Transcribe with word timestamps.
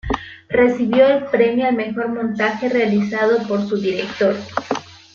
Recibió 0.49 1.05
el 1.05 1.25
premio 1.25 1.67
al 1.67 1.75
mejor 1.75 2.09
montaje, 2.09 2.67
realizado 2.69 3.47
por 3.47 3.67
su 3.67 3.79
director. 3.79 4.35